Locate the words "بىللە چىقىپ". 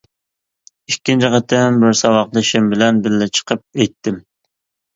3.07-3.65